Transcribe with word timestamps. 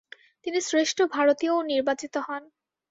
তিনি 0.45 0.59
"শ্রেষ্ঠ 0.61 0.97
ভারতীয়"ও 1.13 1.59
নির্বাচিত 1.63 2.13
হন। 2.17 2.43